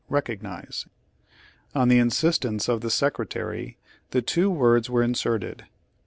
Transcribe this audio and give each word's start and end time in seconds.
Page 0.09 0.09
Eighty 0.09 0.13
nine 0.15 0.15
"recognize," 0.47 0.85
On 1.75 1.87
the 1.87 1.99
insistence 1.99 2.67
of 2.67 2.81
the 2.81 2.89
Secretary, 2.89 3.77
the 4.09 4.23
two 4.23 4.49
words 4.49 4.89
were 4.89 5.03
inserted. 5.03 5.65